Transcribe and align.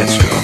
Let's 0.00 0.16
go 0.16 0.40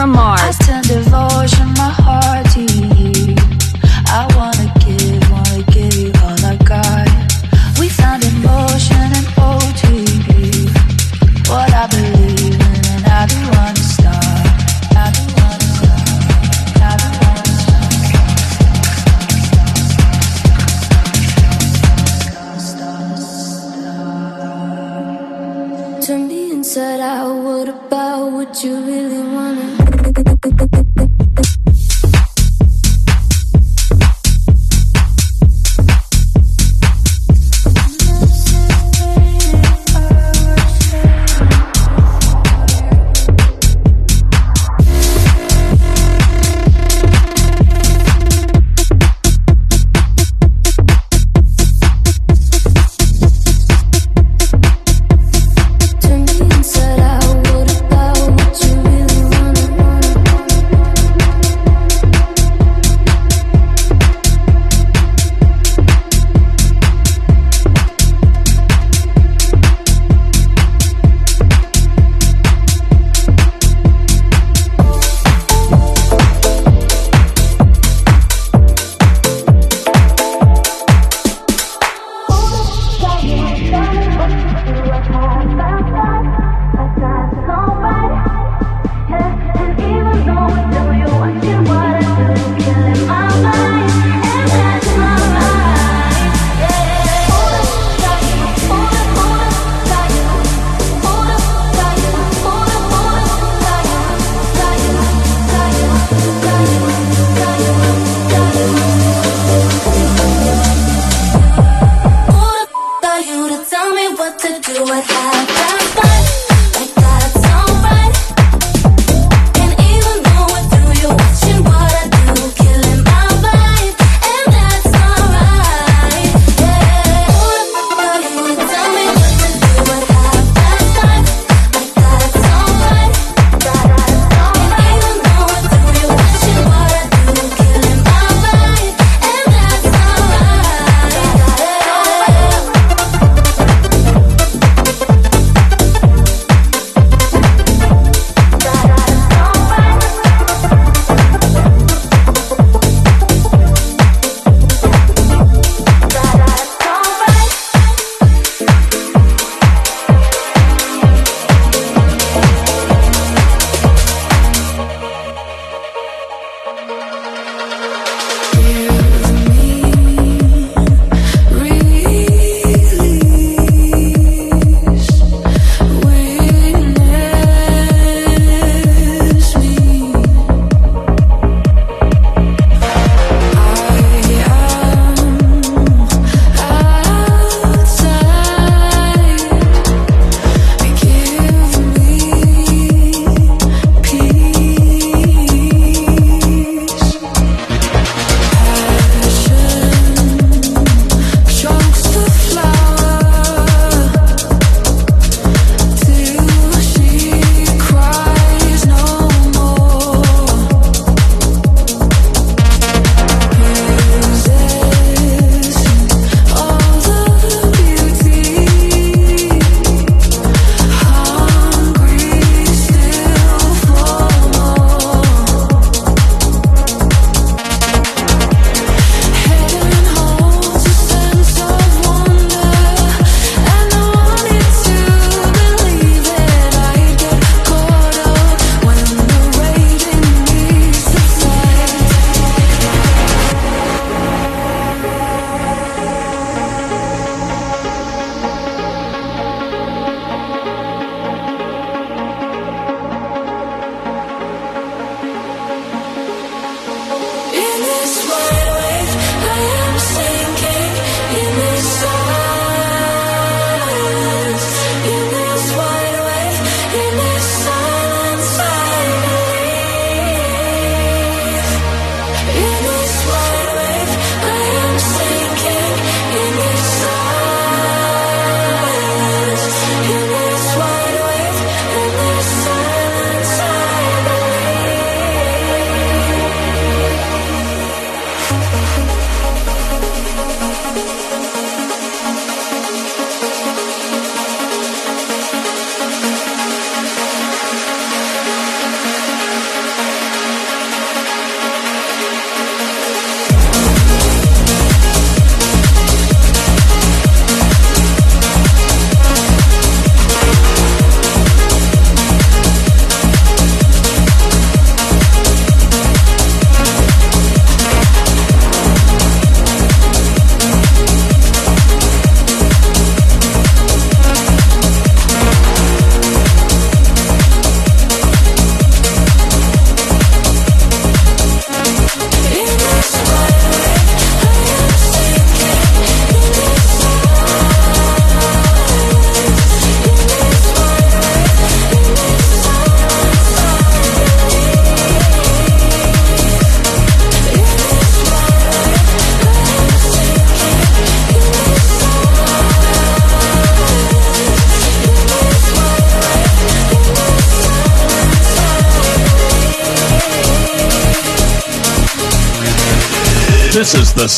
from 0.00 0.12
Mars. 0.12 0.29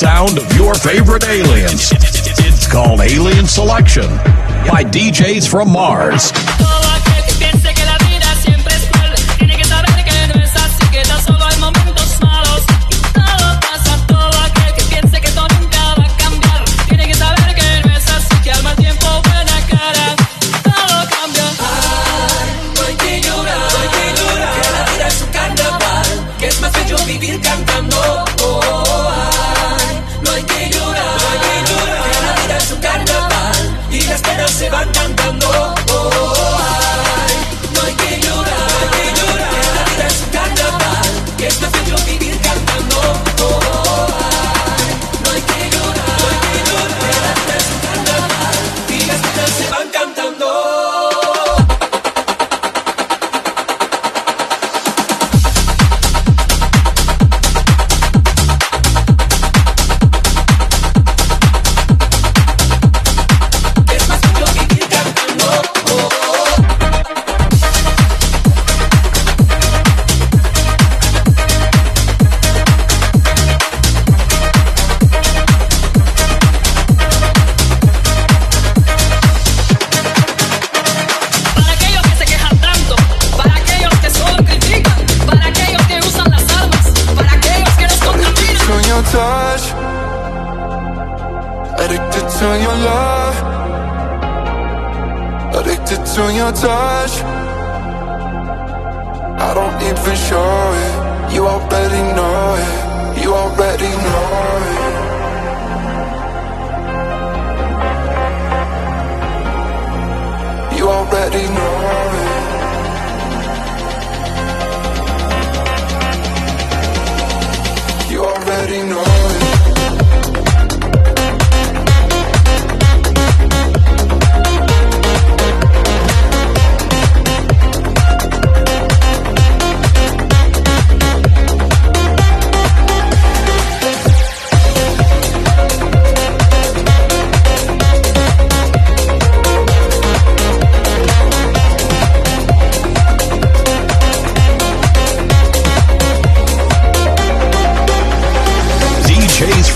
sound 0.03 0.37
of 0.37 0.53
your 0.57 0.75
favorite 0.75 1.25
aliens. 1.29 1.93
It's 1.93 2.67
called 2.67 3.01
Alien 3.03 3.47
Selection 3.47 4.09
by 4.67 4.83
DJs 4.83 5.49
from 5.49 5.71
Mars. 5.71 6.33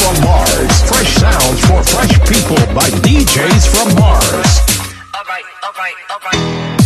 from 0.06 0.24
Mars. 0.24 0.82
Fresh 0.88 1.14
sounds 1.16 1.60
for 1.66 1.82
fresh 1.82 2.12
people 2.28 2.56
by 2.74 2.88
DJs 3.02 3.66
from 3.74 3.94
Mars. 3.98 4.60
All 5.14 5.24
right, 5.28 5.44
all 5.64 5.72
right, 5.72 5.94
all 6.10 6.20
right. 6.24 6.85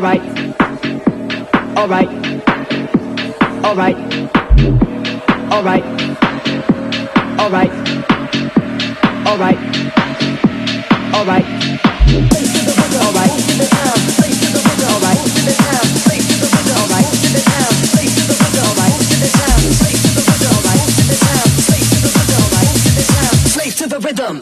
Alright. 0.00 0.22
Alright. 1.76 2.08
Alright. 3.62 3.96
Alright. 5.52 5.84
Alright. 7.38 7.70
Alright. 9.26 9.58
Alright. 11.14 11.44
Alright. 11.44 11.60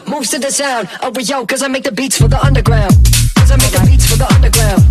Moves 0.07 0.29
to 0.29 0.39
the 0.39 0.51
sound, 0.51 0.87
oh 1.01 1.11
yo, 1.19 1.45
cause 1.45 1.63
I 1.63 1.67
make 1.67 1.83
the 1.83 1.91
beats 1.91 2.17
for 2.17 2.27
the 2.27 2.39
underground. 2.41 2.93
Cause 3.35 3.51
I 3.51 3.57
make 3.57 3.71
the 3.71 3.85
beats 3.89 4.05
for 4.05 4.17
the 4.17 4.31
underground. 4.33 4.88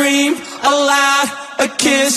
Dream, 0.00 0.32
a 0.64 0.72
lie, 0.88 1.28
a 1.58 1.68
kiss, 1.68 2.16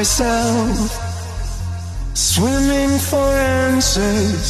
myself, 0.00 0.78
swimming 2.14 2.98
for 2.98 3.28
answers. 3.68 4.46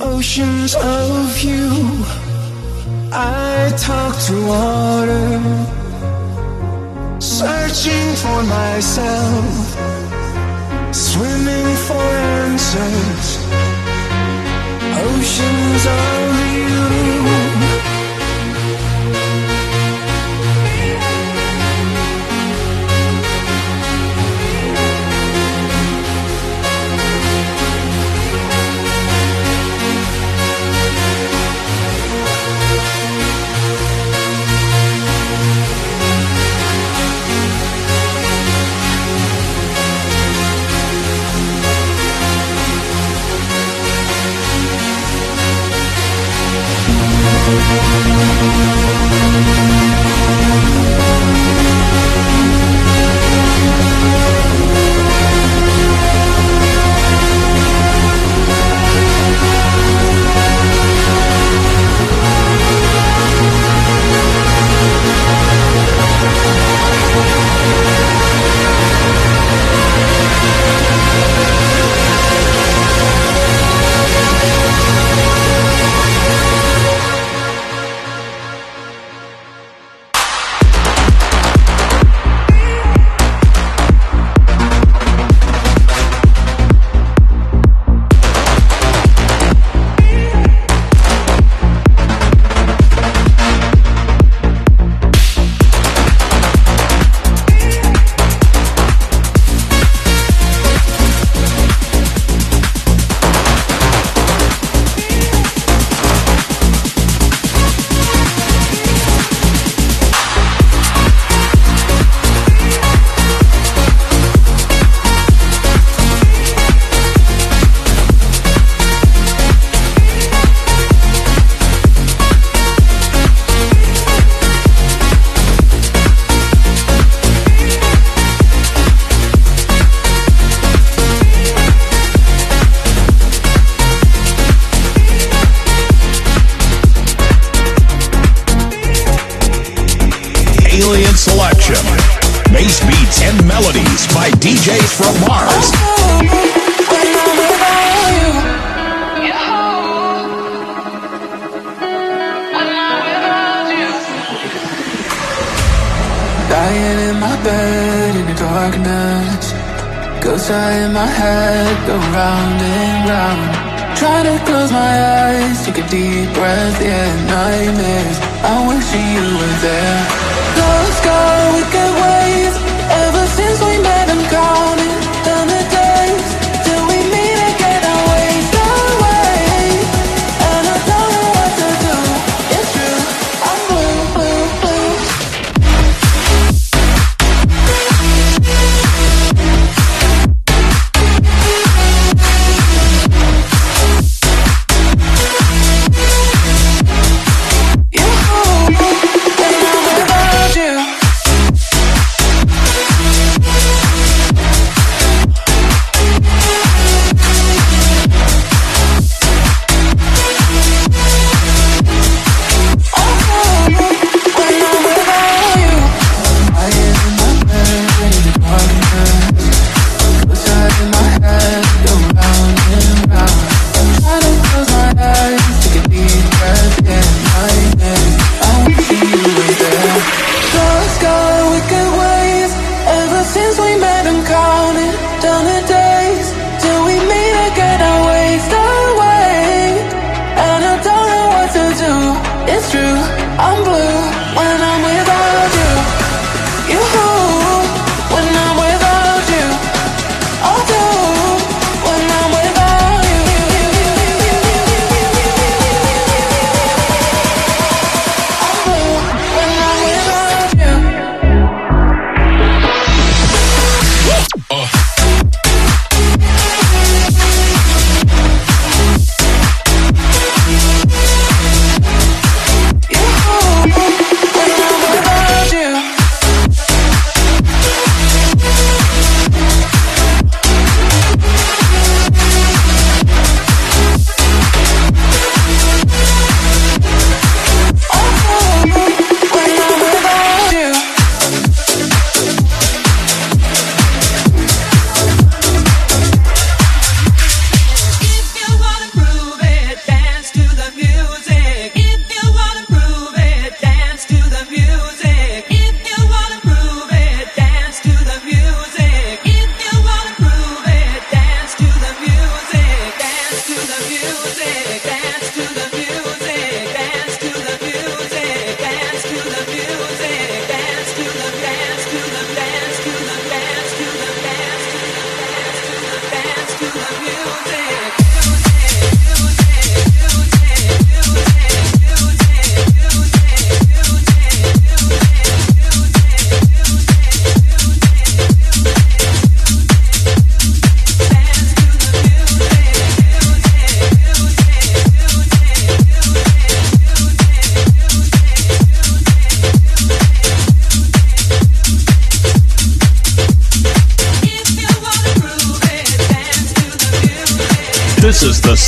Oceans 0.00 0.74
of 0.74 1.40
you, 1.40 1.70
I 3.12 3.72
talk 3.78 4.14
to 4.26 4.36
water, 4.54 5.30
searching 7.20 8.08
for 8.22 8.42
myself, 8.58 9.54
swimming 10.92 11.68
for 11.86 12.06
answers. 12.42 13.26
Oceans 15.06 15.84
of 15.86 16.32
you. 16.58 17.07
Thank 48.20 48.42
you. 54.32 54.37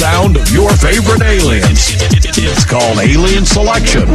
sound 0.00 0.34
of 0.38 0.50
your 0.50 0.70
favorite 0.76 1.20
aliens. 1.20 1.92
It's 2.38 2.64
called 2.64 2.98
alien 3.00 3.44
selection. 3.44 4.08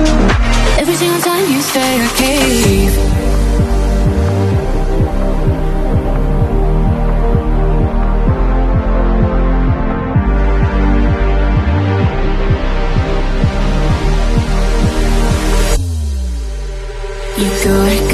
Every 0.79 0.95
single 0.95 1.21
time 1.21 1.47
you 1.47 1.61
say 1.61 2.09
cave. 2.17 2.95
You 17.37 17.63
go. 17.63 18.04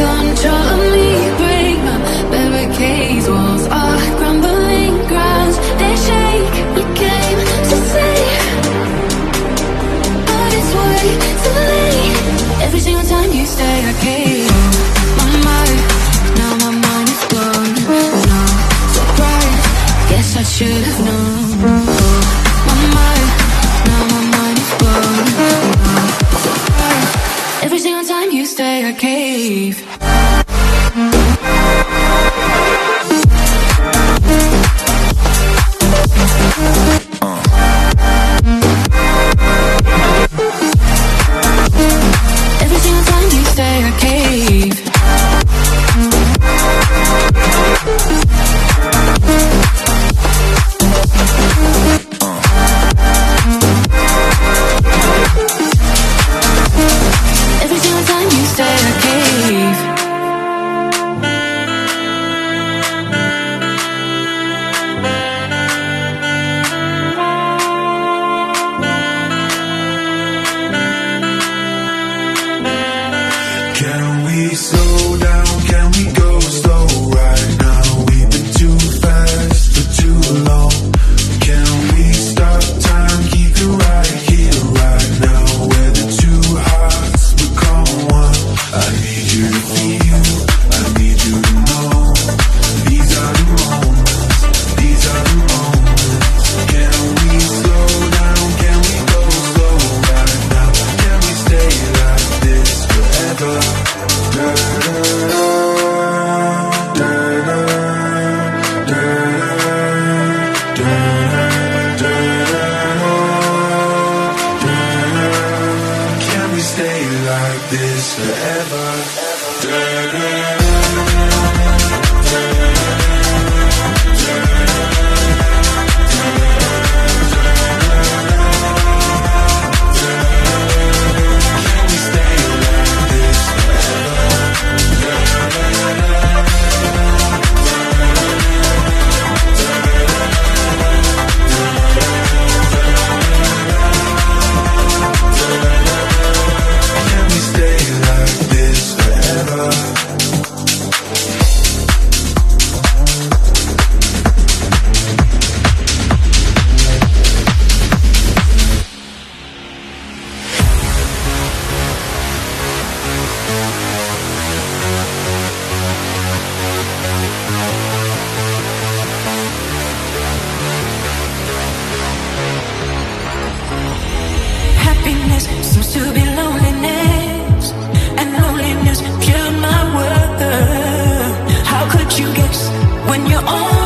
when 183.12 183.30
you're 183.30 183.46
on 183.46 183.81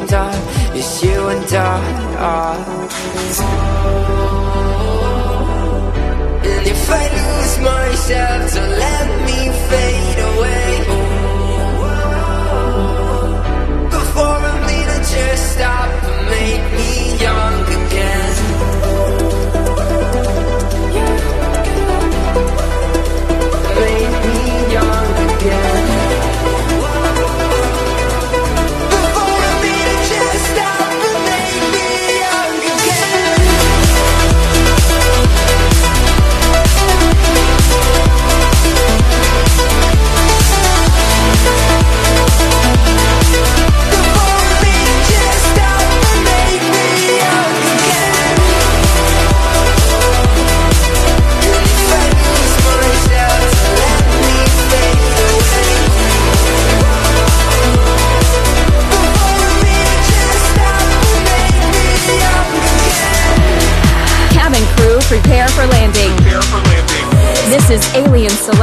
and 0.00 0.12
I, 0.12 0.74
is 0.74 1.02
you 1.02 1.28
and 1.28 1.52
I. 1.52 1.80
And 2.18 2.59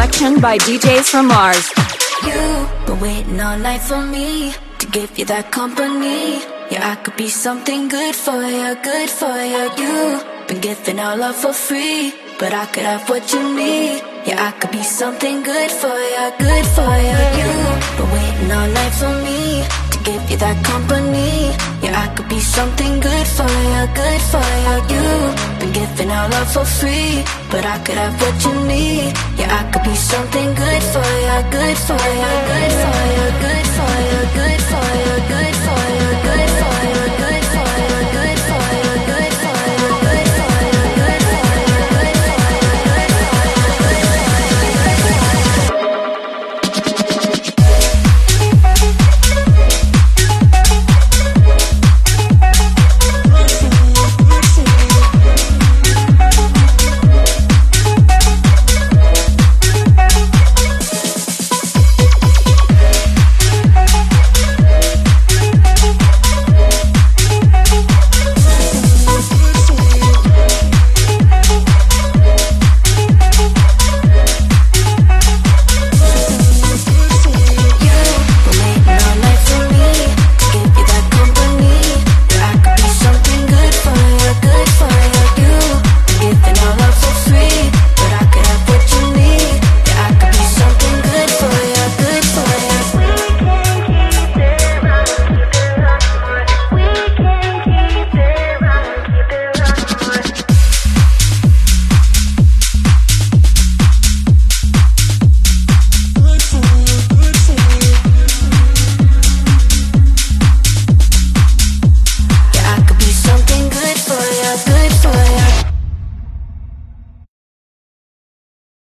Selection 0.08 0.39
by 0.39 0.58
DJs 0.58 1.10
from 1.10 1.28
Mars. 1.28 1.70
You've 2.24 2.86
been 2.86 2.99
waiting 3.01 3.41
all 3.41 3.60
night 3.60 3.82
for 3.82 4.01
me 4.01 4.53
to 4.80 4.88
give 4.88 5.20
you 5.20 5.26
that 5.26 5.51
company. 5.51 6.39
Yeah, 6.72 6.91
I 6.91 6.95
could 6.95 7.18
be 7.18 7.28
something 7.28 7.89
good 7.89 8.16
for 8.16 8.41
you, 8.41 8.76
good 8.82 9.10
for 9.10 9.36
you. 9.53 9.64
You've 9.78 10.47
been 10.47 10.62
giving 10.62 10.99
all 10.99 11.18
love 11.18 11.36
for 11.36 11.51
free, 11.51 12.14
but 12.39 12.53
I 12.53 12.68
could 12.68 12.84
have 12.84 13.10
what 13.10 13.34
you 13.34 13.53
need. 13.53 14.01
Yeah, 14.26 14.47
I 14.47 14.51
could 14.58 14.72
be 14.72 14.84
something 14.84 15.43
good 15.43 15.72
for 15.72 15.97
you, 16.14 16.26
good 16.39 16.66
for 16.76 16.93
you. 17.08 17.20
You've 17.39 17.97
been 17.97 18.10
waiting 18.16 18.51
all 18.51 18.68
night 18.80 18.93
for 18.93 19.14
me 19.26 19.87
give 20.08 20.32
you 20.32 20.38
that 20.38 20.58
company 20.64 21.51
Yeah, 21.84 22.03
I 22.03 22.08
could 22.16 22.30
be 22.30 22.39
something 22.39 22.93
good 22.99 23.28
for 23.38 23.51
you, 23.72 23.82
good 24.01 24.22
for 24.32 24.47
you 24.64 24.72
You've 24.91 25.60
been 25.60 25.72
giving 25.80 26.12
our 26.12 26.30
love 26.30 26.49
for 26.55 26.66
free 26.80 27.24
But 27.51 27.64
I 27.66 27.78
could 27.86 27.99
have 28.03 28.16
what 28.22 28.38
you 28.45 28.53
need. 28.74 29.12
Yeah, 29.39 29.60
I 29.60 29.62
could 29.72 29.84
be 29.84 29.95
something 29.95 30.49
good 30.64 30.84
for 30.93 31.08
you, 31.28 31.38
good 31.58 31.78
for 31.88 32.03
you 32.22 32.32
Good 32.51 32.74
for 32.84 32.99
you, 33.16 33.26
good 33.45 33.68
for 33.76 33.93
you, 34.10 34.20
good 34.39 34.62
for 34.72 34.88
you 35.03 35.16
Good 35.34 35.55
for 35.66 35.82
you, 35.95 36.10
good 36.28 36.49
for 36.58 36.62
you 36.62 36.66